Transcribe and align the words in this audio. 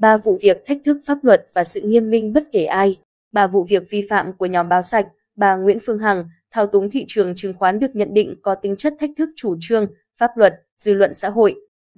ba 0.00 0.16
vụ 0.16 0.38
việc 0.42 0.62
thách 0.66 0.78
thức 0.84 0.98
pháp 1.06 1.24
luật 1.24 1.46
và 1.54 1.64
sự 1.64 1.80
nghiêm 1.80 2.10
minh 2.10 2.32
bất 2.32 2.44
kể 2.52 2.64
ai. 2.64 2.96
Ba 3.32 3.46
vụ 3.46 3.64
việc 3.64 3.90
vi 3.90 4.06
phạm 4.10 4.32
của 4.32 4.46
nhóm 4.46 4.68
báo 4.68 4.82
sạch, 4.82 5.06
bà 5.36 5.56
Nguyễn 5.56 5.78
Phương 5.86 5.98
Hằng, 5.98 6.24
thao 6.50 6.66
túng 6.66 6.90
thị 6.90 7.04
trường 7.08 7.34
chứng 7.36 7.54
khoán 7.54 7.78
được 7.78 7.96
nhận 7.96 8.14
định 8.14 8.34
có 8.42 8.54
tính 8.54 8.76
chất 8.76 8.94
thách 9.00 9.10
thức 9.16 9.28
chủ 9.36 9.56
trương, 9.60 9.86
pháp 10.18 10.30
luật, 10.36 10.54
dư 10.78 10.94
luận 10.94 11.14
xã 11.14 11.28
hội, 11.28 11.54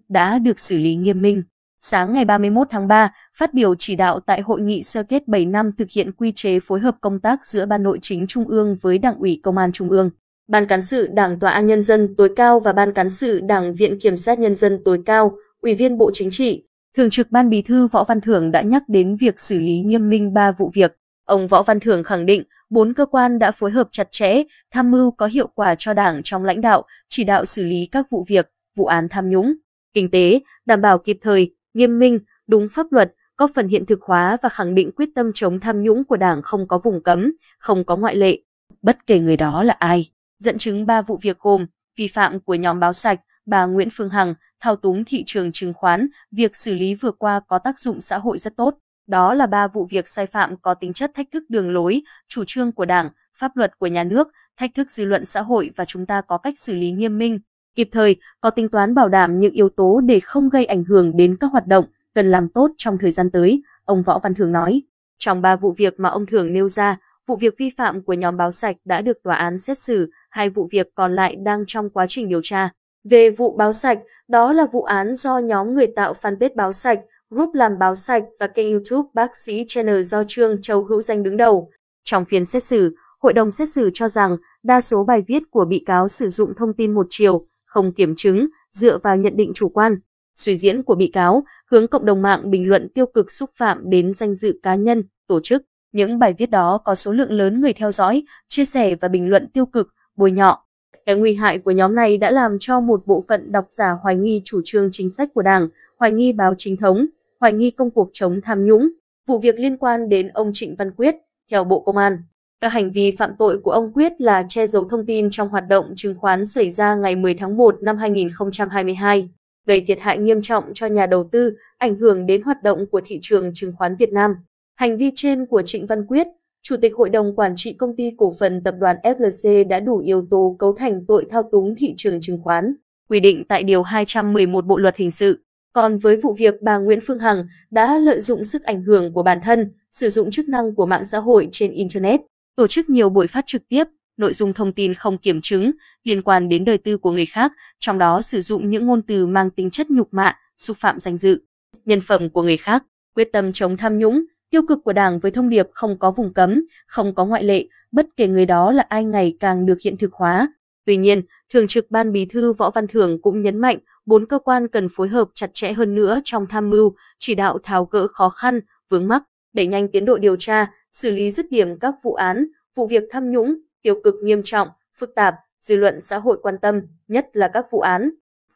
đã 0.09 0.38
được 0.38 0.61
xử 0.61 0.79
lý 0.79 0.95
nghiêm 0.95 1.23
minh. 1.23 1.43
Sáng 1.80 2.12
ngày 2.12 2.25
31 2.25 2.67
tháng 2.71 2.88
3, 2.88 3.12
phát 3.38 3.54
biểu 3.54 3.75
chỉ 3.75 3.96
đạo 3.96 4.21
tại 4.21 4.41
hội 4.41 4.61
nghị 4.61 4.82
sơ 4.82 5.03
kết 5.03 5.29
7 5.29 5.46
năm 5.46 5.71
thực 5.79 5.91
hiện 5.91 6.12
quy 6.12 6.32
chế 6.32 6.61
phối 6.61 6.80
hợp 6.80 6.96
công 7.00 7.21
tác 7.21 7.46
giữa 7.46 7.66
Ban 7.66 7.82
Nội 7.82 7.98
chính 8.03 8.27
Trung 8.27 8.48
ương 8.48 8.77
với 8.82 8.98
Đảng 8.98 9.19
ủy 9.19 9.41
Công 9.43 9.59
an 9.59 9.73
Trung 9.73 9.89
ương, 9.89 10.11
Ban 10.48 10.66
cán 10.66 10.82
sự 10.82 11.09
Đảng 11.12 11.39
Tòa 11.39 11.50
án 11.50 11.66
Nhân 11.66 11.82
dân 11.82 12.14
tối 12.16 12.32
cao 12.37 12.61
và 12.61 12.73
Ban 12.73 12.93
cán 12.93 13.11
sự 13.11 13.41
Đảng 13.41 13.75
Viện 13.75 14.00
Kiểm 14.00 14.16
sát 14.16 14.39
Nhân 14.39 14.57
dân 14.57 14.82
tối 14.84 15.03
cao, 15.07 15.37
Ủy 15.61 15.75
viên 15.75 15.98
Bộ 15.98 16.11
Chính 16.14 16.29
trị, 16.30 16.64
Thường 16.96 17.11
trực 17.11 17.30
Ban 17.30 17.50
Bí 17.50 17.62
thư 17.62 17.86
Võ 17.86 18.04
Văn 18.04 18.20
Thưởng 18.20 18.50
đã 18.50 18.62
nhắc 18.62 18.82
đến 18.88 19.16
việc 19.16 19.40
xử 19.40 19.58
lý 19.58 19.80
nghiêm 19.80 20.08
minh 20.08 20.35
ba 20.35 20.53
vụ 20.53 20.71
việc. 20.75 20.96
Ông 21.25 21.48
Võ 21.48 21.62
Văn 21.62 21.80
Thưởng 21.80 22.04
khẳng 22.04 22.26
định, 22.26 22.43
bốn 22.71 22.94
cơ 22.94 23.07
quan 23.07 23.39
đã 23.39 23.50
phối 23.50 23.71
hợp 23.71 23.89
chặt 23.90 24.08
chẽ, 24.11 24.43
tham 24.71 24.90
mưu 24.90 25.11
có 25.11 25.26
hiệu 25.26 25.46
quả 25.46 25.75
cho 25.79 25.94
Đảng 25.94 26.20
trong 26.25 26.44
lãnh 26.44 26.61
đạo, 26.61 26.84
chỉ 27.08 27.25
đạo 27.25 27.44
xử 27.44 27.64
lý 27.64 27.89
các 27.93 28.07
vụ 28.11 28.25
việc, 28.29 28.50
vụ 28.76 28.86
án 28.86 29.08
tham 29.11 29.31
nhũng, 29.31 29.54
kinh 29.94 30.11
tế, 30.11 30.40
đảm 30.67 30.81
bảo 30.81 30.98
kịp 30.98 31.18
thời, 31.22 31.54
nghiêm 31.75 31.98
minh, 31.98 32.19
đúng 32.47 32.69
pháp 32.70 32.86
luật, 32.91 33.12
có 33.36 33.48
phần 33.55 33.69
hiện 33.69 33.86
thực 33.86 34.03
hóa 34.03 34.36
và 34.42 34.48
khẳng 34.48 34.75
định 34.75 34.91
quyết 34.97 35.09
tâm 35.14 35.31
chống 35.34 35.61
tham 35.61 35.83
nhũng 35.83 36.05
của 36.05 36.17
Đảng 36.17 36.42
không 36.42 36.69
có 36.69 36.78
vùng 36.78 37.03
cấm, 37.03 37.33
không 37.59 37.84
có 37.84 37.97
ngoại 37.97 38.17
lệ, 38.17 38.39
bất 38.83 39.06
kể 39.06 39.19
người 39.19 39.36
đó 39.36 39.62
là 39.62 39.75
ai. 39.78 40.11
Dẫn 40.39 40.59
chứng 40.59 40.86
ba 40.86 41.03
vụ 41.03 41.19
việc 41.22 41.39
gồm 41.39 41.67
vi 41.98 42.09
phạm 42.09 42.41
của 42.41 42.55
nhóm 42.55 42.81
báo 42.81 42.92
sạch, 42.92 43.20
bà 43.47 43.67
Nguyễn 43.67 43.89
Phương 43.92 44.11
Hằng, 44.11 44.34
thao 44.61 44.77
túng 44.77 45.05
thị 45.05 45.23
trường 45.27 45.53
chứng 45.53 45.75
khoán, 45.75 46.09
việc 46.31 46.56
xử 46.56 46.75
lý 46.75 46.95
vừa 46.95 47.12
qua 47.12 47.41
có 47.48 47.59
tác 47.59 47.78
dụng 47.78 48.01
xã 48.01 48.19
hội 48.19 48.39
rất 48.39 48.56
tốt. 48.56 48.75
Đó 49.06 49.34
là 49.34 49.47
ba 49.47 49.69
vụ 49.69 49.87
việc 49.91 50.09
sai 50.09 50.27
phạm 50.27 50.56
có 50.56 50.75
tính 50.75 50.92
chất 50.92 51.11
thách 51.15 51.27
thức 51.33 51.45
đường 51.48 51.73
lối, 51.73 52.03
chủ 52.29 52.45
trương 52.47 52.73
của 52.73 52.84
Đảng, 52.84 53.11
pháp 53.39 53.57
luật 53.57 53.79
của 53.79 53.87
nhà 53.87 54.05
nước, 54.05 54.29
thách 54.57 54.71
thức 54.75 54.91
dư 54.91 55.05
luận 55.05 55.25
xã 55.25 55.43
hội 55.43 55.71
và 55.77 55.84
chúng 55.84 56.07
ta 56.07 56.21
có 56.21 56.39
cách 56.39 56.59
xử 56.59 56.75
lý 56.75 56.91
nghiêm 56.91 57.19
minh, 57.19 57.39
kịp 57.75 57.89
thời, 57.93 58.17
có 58.41 58.51
tính 58.51 58.69
toán 58.69 58.95
bảo 58.95 59.09
đảm 59.09 59.41
những 59.41 59.53
yếu 59.53 59.69
tố 59.69 60.01
để 60.01 60.21
không 60.21 60.49
gây 60.49 60.65
ảnh 60.65 60.84
hưởng 60.84 61.17
đến 61.17 61.37
các 61.41 61.53
hoạt 61.53 61.67
động 61.67 61.84
cần 62.15 62.31
làm 62.31 62.49
tốt 62.49 62.71
trong 62.77 62.99
thời 62.99 63.11
gian 63.11 63.31
tới, 63.31 63.62
ông 63.84 64.03
Võ 64.03 64.19
Văn 64.19 64.34
Thường 64.34 64.53
nói. 64.53 64.83
Trong 65.19 65.43
ba 65.43 65.56
vụ 65.56 65.73
việc 65.73 66.01
mà 66.01 66.09
ông 66.09 66.27
Thường 66.27 66.53
nêu 66.53 66.69
ra, 66.69 66.97
vụ 67.27 67.37
việc 67.37 67.55
vi 67.59 67.71
phạm 67.77 68.03
của 68.03 68.12
nhóm 68.12 68.37
báo 68.37 68.53
sạch 68.53 68.77
đã 68.84 69.01
được 69.01 69.23
tòa 69.23 69.37
án 69.37 69.59
xét 69.59 69.79
xử, 69.79 70.11
hai 70.31 70.49
vụ 70.51 70.69
việc 70.73 70.89
còn 70.95 71.15
lại 71.15 71.37
đang 71.37 71.65
trong 71.67 71.91
quá 71.91 72.06
trình 72.09 72.29
điều 72.29 72.41
tra. 72.43 72.71
Về 73.05 73.31
vụ 73.31 73.56
báo 73.56 73.72
sạch, 73.72 73.98
đó 74.28 74.53
là 74.53 74.67
vụ 74.72 74.83
án 74.83 75.14
do 75.17 75.39
nhóm 75.39 75.75
người 75.75 75.86
tạo 75.86 76.14
fanpage 76.22 76.55
báo 76.56 76.72
sạch, 76.72 77.00
group 77.31 77.55
làm 77.55 77.78
báo 77.78 77.94
sạch 77.94 78.25
và 78.41 78.47
kênh 78.47 78.70
YouTube 78.70 79.09
Bác 79.14 79.36
sĩ 79.36 79.64
Channel 79.69 80.03
do 80.03 80.25
Trương 80.28 80.62
Châu 80.62 80.84
Hữu 80.84 81.03
Danh 81.03 81.22
đứng 81.22 81.36
đầu. 81.36 81.70
Trong 82.05 82.25
phiên 82.25 82.47
xét 82.47 82.62
xử, 82.62 82.94
hội 83.20 83.33
đồng 83.33 83.53
xét 83.53 83.69
xử 83.69 83.91
cho 83.94 84.09
rằng 84.09 84.36
đa 84.62 84.81
số 84.81 85.05
bài 85.05 85.22
viết 85.28 85.42
của 85.50 85.64
bị 85.64 85.83
cáo 85.86 86.09
sử 86.09 86.28
dụng 86.28 86.55
thông 86.56 86.72
tin 86.72 86.94
một 86.94 87.06
chiều, 87.11 87.47
không 87.64 87.92
kiểm 87.92 88.14
chứng, 88.17 88.48
dựa 88.72 88.98
vào 88.98 89.16
nhận 89.16 89.37
định 89.37 89.53
chủ 89.55 89.69
quan, 89.69 89.97
suy 90.37 90.56
diễn 90.56 90.83
của 90.83 90.94
bị 90.94 91.06
cáo, 91.06 91.44
hướng 91.70 91.89
cộng 91.89 92.06
đồng 92.06 92.22
mạng 92.22 92.50
bình 92.50 92.69
luận 92.69 92.89
tiêu 92.94 93.06
cực 93.06 93.33
xúc 93.33 93.50
phạm 93.56 93.91
đến 93.91 94.14
danh 94.14 94.34
dự 94.34 94.61
cá 94.62 94.75
nhân, 94.75 95.05
tổ 95.27 95.41
chức. 95.41 95.62
Những 95.92 96.19
bài 96.19 96.34
viết 96.39 96.50
đó 96.50 96.78
có 96.84 96.94
số 96.94 97.12
lượng 97.12 97.31
lớn 97.33 97.61
người 97.61 97.72
theo 97.72 97.91
dõi, 97.91 98.25
chia 98.48 98.64
sẻ 98.64 98.94
và 98.94 99.09
bình 99.09 99.31
luận 99.31 99.48
tiêu 99.53 99.66
cực, 99.66 99.89
bôi 100.16 100.31
nhọ. 100.31 100.64
Cái 101.06 101.17
nguy 101.17 101.34
hại 101.34 101.58
của 101.58 101.70
nhóm 101.70 101.95
này 101.95 102.19
đã 102.19 102.31
làm 102.31 102.56
cho 102.61 102.81
một 102.81 103.06
bộ 103.06 103.25
phận 103.28 103.53
độc 103.53 103.67
giả 103.70 103.91
hoài 104.03 104.17
nghi 104.17 104.42
chủ 104.45 104.61
trương 104.64 104.89
chính 104.92 105.11
sách 105.11 105.28
của 105.34 105.42
Đảng, 105.42 105.69
hoài 105.98 106.12
nghi 106.12 106.33
báo 106.33 106.55
chính 106.59 106.77
thống, 106.77 107.06
hoài 107.41 107.53
nghi 107.53 107.70
công 107.70 107.91
cuộc 107.91 108.11
chống 108.12 108.41
tham 108.44 108.64
nhũng. 108.64 108.89
Vụ 109.27 109.39
việc 109.39 109.59
liên 109.59 109.77
quan 109.77 110.09
đến 110.09 110.28
ông 110.28 110.50
Trịnh 110.55 110.77
Văn 110.77 110.91
Quyết, 110.91 111.14
theo 111.50 111.64
Bộ 111.64 111.81
Công 111.81 111.97
an, 111.97 112.19
các 112.61 112.69
hành 112.69 112.91
vi 112.92 113.17
phạm 113.19 113.31
tội 113.39 113.59
của 113.59 113.70
ông 113.70 113.92
Quyết 113.92 114.12
là 114.20 114.44
che 114.48 114.67
giấu 114.67 114.84
thông 114.89 115.06
tin 115.06 115.31
trong 115.31 115.48
hoạt 115.48 115.69
động 115.69 115.93
chứng 115.97 116.15
khoán 116.19 116.47
xảy 116.47 116.71
ra 116.71 116.94
ngày 116.94 117.16
10 117.16 117.34
tháng 117.34 117.56
1 117.56 117.82
năm 117.82 117.97
2022, 117.97 119.28
gây 119.66 119.81
thiệt 119.81 119.98
hại 120.00 120.19
nghiêm 120.19 120.43
trọng 120.43 120.65
cho 120.75 120.87
nhà 120.87 121.06
đầu 121.06 121.28
tư, 121.32 121.56
ảnh 121.78 121.94
hưởng 121.94 122.27
đến 122.27 122.43
hoạt 122.43 122.62
động 122.62 122.87
của 122.91 123.00
thị 123.04 123.19
trường 123.22 123.50
chứng 123.54 123.72
khoán 123.78 123.97
Việt 123.97 124.12
Nam. 124.12 124.34
Hành 124.75 124.97
vi 124.97 125.10
trên 125.15 125.47
của 125.47 125.62
Trịnh 125.62 125.87
Văn 125.87 126.06
Quyết, 126.06 126.27
Chủ 126.65 126.77
tịch 126.77 126.93
Hội 126.97 127.11
đồng 127.11 127.37
Quản 127.37 127.53
trị 127.56 127.73
Công 127.73 127.97
ty 127.97 128.11
Cổ 128.17 128.34
phần 128.41 128.62
Tập 128.65 128.75
đoàn 128.78 128.97
FLC 129.03 129.69
đã 129.69 129.81
đủ 129.81 129.99
yếu 129.99 130.27
tố 130.31 130.56
cấu 130.59 130.75
thành 130.78 131.05
tội 131.09 131.27
thao 131.31 131.43
túng 131.53 131.75
thị 131.78 131.95
trường 131.97 132.21
chứng 132.21 132.43
khoán, 132.43 132.75
quy 133.09 133.21
định 133.21 133.45
tại 133.49 133.62
Điều 133.62 133.83
211 133.83 134.67
Bộ 134.67 134.77
Luật 134.77 134.97
Hình 134.97 135.11
sự. 135.11 135.45
Còn 135.72 135.99
với 135.99 136.17
vụ 136.17 136.34
việc 136.39 136.55
bà 136.62 136.78
Nguyễn 136.78 136.99
Phương 137.06 137.19
Hằng 137.19 137.47
đã 137.71 137.99
lợi 137.99 138.21
dụng 138.21 138.45
sức 138.45 138.62
ảnh 138.62 138.83
hưởng 138.83 139.12
của 139.12 139.22
bản 139.22 139.39
thân, 139.45 139.72
sử 139.91 140.11
dụng 140.11 140.31
chức 140.31 140.49
năng 140.49 140.75
của 140.75 140.87
mạng 140.87 141.05
xã 141.05 141.19
hội 141.19 141.49
trên 141.53 141.72
Internet, 141.72 142.21
tổ 142.56 142.67
chức 142.67 142.91
nhiều 142.91 143.09
buổi 143.09 143.27
phát 143.27 143.45
trực 143.47 143.69
tiếp, 143.69 143.84
nội 144.17 144.33
dung 144.33 144.55
thông 144.55 144.72
tin 144.72 144.95
không 144.95 145.19
kiểm 145.19 145.41
chứng 145.41 145.71
liên 146.05 146.22
quan 146.22 146.49
đến 146.49 146.65
đời 146.65 146.78
tư 146.78 146.97
của 146.97 147.11
người 147.11 147.27
khác, 147.27 147.53
trong 147.81 147.99
đó 147.99 148.22
sử 148.22 148.41
dụng 148.41 148.71
những 148.71 148.87
ngôn 148.87 149.03
từ 149.03 149.27
mang 149.27 149.51
tính 149.51 149.71
chất 149.71 149.91
nhục 149.91 150.09
mạ, 150.11 150.37
xúc 150.59 150.77
phạm 150.81 151.01
danh 151.01 151.17
dự, 151.17 151.43
nhân 151.84 152.01
phẩm 152.01 152.31
của 152.31 152.43
người 152.43 152.56
khác, 152.56 152.84
quyết 153.15 153.28
tâm 153.33 153.53
chống 153.53 153.77
tham 153.77 153.99
nhũng, 153.99 154.25
tiêu 154.53 154.63
cực 154.69 154.79
của 154.85 154.93
Đảng 154.93 155.19
với 155.19 155.31
thông 155.31 155.49
điệp 155.49 155.69
không 155.73 155.99
có 155.99 156.11
vùng 156.11 156.35
cấm, 156.35 156.65
không 156.87 157.15
có 157.15 157.25
ngoại 157.25 157.45
lệ, 157.45 157.67
bất 157.93 158.07
kể 158.17 158.29
người 158.29 158.47
đó 158.47 158.73
là 158.73 158.87
ai 158.89 159.05
ngày 159.05 159.37
càng 159.41 159.67
được 159.67 159.81
hiện 159.85 159.97
thực 159.97 160.13
hóa. 160.13 160.53
Tuy 160.85 160.97
nhiên, 160.97 161.23
Thường 161.53 161.67
trực 161.67 161.91
Ban 161.91 162.13
Bí 162.13 162.25
thư 162.25 162.53
Võ 162.53 162.71
Văn 162.71 162.87
Thưởng 162.87 163.23
cũng 163.23 163.43
nhấn 163.43 163.59
mạnh, 163.59 163.79
bốn 164.07 164.27
cơ 164.27 164.39
quan 164.39 164.69
cần 164.69 164.89
phối 164.97 165.09
hợp 165.09 165.29
chặt 165.35 165.51
chẽ 165.53 165.73
hơn 165.73 165.95
nữa 165.95 166.21
trong 166.25 166.47
tham 166.47 166.71
mưu, 166.71 166.95
chỉ 167.19 167.35
đạo 167.35 167.59
tháo 167.63 167.85
gỡ 167.85 168.07
khó 168.07 168.29
khăn, 168.29 168.61
vướng 168.89 169.09
mắc, 169.09 169.23
đẩy 169.53 169.67
nhanh 169.67 169.89
tiến 169.89 170.05
độ 170.05 170.19
điều 170.19 170.37
tra, 170.37 170.71
xử 170.93 171.11
lý 171.11 171.31
dứt 171.31 171.47
điểm 171.51 171.79
các 171.79 171.95
vụ 172.03 172.15
án, 172.15 172.47
vụ 172.75 172.87
việc 172.87 173.05
tham 173.11 173.31
nhũng, 173.31 173.55
tiêu 173.83 174.01
cực 174.05 174.15
nghiêm 174.23 174.43
trọng, 174.45 174.69
phức 174.99 175.15
tạp, 175.15 175.34
dư 175.61 175.77
luận 175.77 176.01
xã 176.01 176.19
hội 176.19 176.39
quan 176.43 176.59
tâm, 176.59 176.81
nhất 177.09 177.27
là 177.33 177.51
các 177.55 177.67
vụ 177.71 177.81
án, 177.81 178.11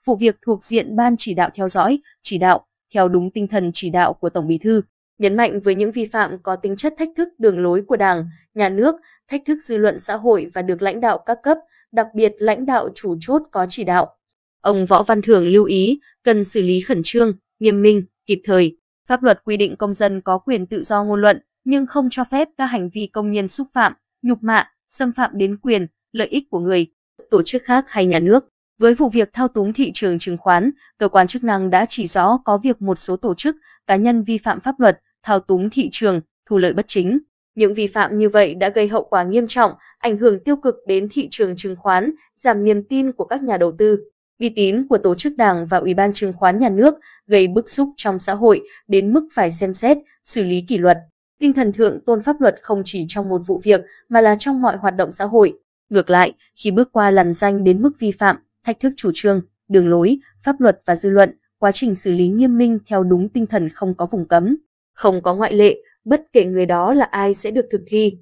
vụ 0.05 0.17
việc 0.17 0.37
thuộc 0.47 0.65
diện 0.65 0.97
ban 0.97 1.15
chỉ 1.19 1.35
đạo 1.35 1.51
theo 1.55 1.69
dõi, 1.69 2.01
chỉ 2.23 2.39
đạo 2.39 2.67
theo 2.95 3.09
đúng 3.09 3.31
tinh 3.31 3.49
thần 3.49 3.71
chỉ 3.75 3.91
đạo 3.91 4.15
của 4.15 4.31
Tổng 4.31 4.49
Bí 4.49 4.59
thư, 4.59 4.83
nhấn 5.19 5.37
mạnh 5.37 5.61
với 5.61 5.75
những 5.75 5.93
vi 5.93 6.07
phạm 6.07 6.39
có 6.43 6.57
tính 6.57 6.77
chất 6.77 6.95
thách 6.99 7.09
thức 7.17 7.29
đường 7.39 7.59
lối 7.59 7.83
của 7.83 7.97
Đảng, 7.97 8.29
nhà 8.55 8.69
nước, 8.69 8.95
thách 9.29 9.43
thức 9.47 9.59
dư 9.63 9.77
luận 9.77 9.99
xã 9.99 10.17
hội 10.17 10.51
và 10.55 10.63
được 10.63 10.83
lãnh 10.83 11.01
đạo 11.01 11.19
các 11.27 11.39
cấp, 11.43 11.59
đặc 11.93 12.07
biệt 12.15 12.33
lãnh 12.39 12.67
đạo 12.67 12.89
chủ 12.95 13.17
chốt 13.21 13.43
có 13.53 13.67
chỉ 13.69 13.85
đạo. 13.85 14.17
Ông 14.61 14.87
Võ 14.87 15.03
Văn 15.03 15.23
Thưởng 15.23 15.49
lưu 15.49 15.65
ý 15.65 16.01
cần 16.25 16.45
xử 16.45 16.63
lý 16.63 16.81
khẩn 16.81 17.03
trương, 17.05 17.33
nghiêm 17.61 17.83
minh, 17.83 18.03
kịp 18.27 18.41
thời. 18.45 18.79
Pháp 19.07 19.23
luật 19.23 19.45
quy 19.45 19.57
định 19.57 19.77
công 19.77 19.95
dân 19.95 20.21
có 20.21 20.39
quyền 20.39 20.67
tự 20.67 20.83
do 20.83 21.05
ngôn 21.05 21.21
luận, 21.21 21.41
nhưng 21.65 21.87
không 21.87 22.09
cho 22.11 22.25
phép 22.25 22.49
các 22.59 22.67
hành 22.67 22.91
vi 22.93 23.07
công 23.13 23.31
nhân 23.31 23.49
xúc 23.49 23.67
phạm, 23.73 23.93
nhục 24.23 24.39
mạ, 24.43 24.71
xâm 24.89 25.13
phạm 25.13 25.31
đến 25.35 25.57
quyền, 25.57 25.87
lợi 26.13 26.29
ích 26.29 26.45
của 26.51 26.59
người, 26.61 26.87
tổ 27.31 27.43
chức 27.43 27.63
khác 27.65 27.85
hay 27.89 28.07
nhà 28.07 28.19
nước. 28.19 28.45
Với 28.79 28.95
vụ 28.95 29.09
việc 29.09 29.31
thao 29.33 29.49
túng 29.49 29.73
thị 29.73 29.91
trường 29.95 30.19
chứng 30.19 30.37
khoán, 30.37 30.71
cơ 30.99 31.09
quan 31.09 31.27
chức 31.27 31.45
năng 31.45 31.71
đã 31.71 31.87
chỉ 31.89 32.07
rõ 32.07 32.39
có 32.45 32.59
việc 32.59 32.83
một 32.83 32.99
số 32.99 33.17
tổ 33.17 33.35
chức, 33.35 33.57
cá 33.87 33.97
nhân 33.97 34.23
vi 34.23 34.39
phạm 34.39 34.61
pháp 34.61 34.81
luật, 34.81 35.01
thao 35.27 35.41
túng 35.41 35.71
thị 35.71 35.89
trường, 35.93 36.21
thu 36.49 36.59
lợi 36.59 36.73
bất 36.73 36.85
chính. 36.89 37.19
Những 37.55 37.75
vi 37.75 37.87
phạm 37.87 38.19
như 38.19 38.29
vậy 38.29 38.55
đã 38.55 38.69
gây 38.69 38.89
hậu 38.89 39.05
quả 39.05 39.23
nghiêm 39.23 39.47
trọng, 39.49 39.73
ảnh 39.99 40.19
hưởng 40.19 40.41
tiêu 40.45 40.57
cực 40.57 40.75
đến 40.87 41.09
thị 41.13 41.29
trường 41.31 41.57
chứng 41.57 41.77
khoán, 41.77 42.13
giảm 42.37 42.65
niềm 42.65 42.83
tin 42.83 43.13
của 43.13 43.25
các 43.25 43.43
nhà 43.43 43.57
đầu 43.57 43.73
tư. 43.79 43.99
Uy 44.41 44.49
tín 44.49 44.87
của 44.89 44.99
tổ 44.99 45.15
chức 45.15 45.37
đảng 45.37 45.67
và 45.67 45.79
Ủy 45.79 45.95
ban 45.95 46.13
chứng 46.13 46.33
khoán 46.33 46.59
nhà 46.59 46.69
nước 46.69 46.95
gây 47.27 47.49
bức 47.49 47.71
xúc 47.71 47.89
trong 47.97 48.19
xã 48.19 48.35
hội 48.35 48.61
đến 48.89 49.13
mức 49.13 49.29
phải 49.35 49.53
xem 49.53 49.75
xét, 49.75 49.99
xử 50.25 50.45
lý 50.45 50.61
kỷ 50.69 50.79
luật. 50.79 50.99
Tinh 51.41 51.53
thần 51.53 51.73
thượng 51.73 52.01
tôn 52.01 52.23
pháp 52.23 52.41
luật 52.41 52.57
không 52.63 52.83
chỉ 52.85 53.05
trong 53.09 53.29
một 53.29 53.39
vụ 53.47 53.61
việc 53.65 53.81
mà 54.09 54.21
là 54.21 54.37
trong 54.39 54.63
mọi 54.63 54.77
hoạt 54.77 54.97
động 54.97 55.13
xã 55.13 55.25
hội. 55.25 55.59
Ngược 55.91 56.11
lại, 56.11 56.33
khi 56.55 56.71
bước 56.71 56.93
qua 56.93 57.11
lằn 57.11 57.33
danh 57.33 57.65
đến 57.65 57.83
mức 57.83 57.91
vi 57.99 58.11
phạm, 58.11 58.37
thách 58.65 58.81
thức 58.81 58.93
chủ 58.97 59.11
trương, 59.15 59.43
đường 59.69 59.89
lối, 59.89 60.19
pháp 60.43 60.61
luật 60.61 60.83
và 60.87 60.97
dư 60.97 61.11
luận, 61.11 61.39
quá 61.59 61.73
trình 61.73 61.95
xử 61.95 62.13
lý 62.13 62.29
nghiêm 62.29 62.59
minh 62.59 62.79
theo 62.87 63.05
đúng 63.05 63.29
tinh 63.29 63.47
thần 63.47 63.69
không 63.69 63.95
có 63.95 64.07
vùng 64.07 64.29
cấm, 64.29 64.57
không 64.97 65.23
có 65.23 65.35
ngoại 65.35 65.53
lệ, 65.55 65.83
bất 66.05 66.23
kể 66.33 66.45
người 66.45 66.67
đó 66.67 66.95
là 66.95 67.05
ai 67.05 67.35
sẽ 67.35 67.51
được 67.51 67.67
thực 67.71 67.81
thi. 67.87 68.19